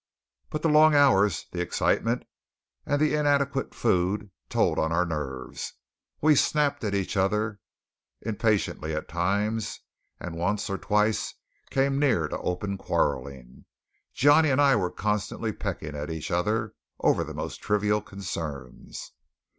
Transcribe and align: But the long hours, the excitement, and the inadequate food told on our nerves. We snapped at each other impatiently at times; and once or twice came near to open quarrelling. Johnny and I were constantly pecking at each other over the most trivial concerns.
But 0.49 0.63
the 0.63 0.67
long 0.67 0.95
hours, 0.95 1.45
the 1.51 1.61
excitement, 1.61 2.23
and 2.87 2.99
the 2.99 3.13
inadequate 3.13 3.75
food 3.75 4.31
told 4.49 4.79
on 4.79 4.91
our 4.91 5.05
nerves. 5.05 5.73
We 6.21 6.33
snapped 6.33 6.83
at 6.83 6.95
each 6.95 7.15
other 7.15 7.59
impatiently 8.21 8.95
at 8.95 9.07
times; 9.07 9.81
and 10.19 10.33
once 10.35 10.71
or 10.71 10.79
twice 10.79 11.35
came 11.69 11.99
near 11.99 12.27
to 12.29 12.39
open 12.39 12.79
quarrelling. 12.79 13.65
Johnny 14.11 14.49
and 14.49 14.59
I 14.59 14.75
were 14.75 14.89
constantly 14.89 15.53
pecking 15.53 15.95
at 15.95 16.09
each 16.09 16.31
other 16.31 16.73
over 17.01 17.23
the 17.23 17.35
most 17.35 17.61
trivial 17.61 18.01
concerns. 18.01 19.11